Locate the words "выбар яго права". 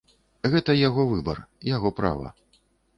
1.11-2.37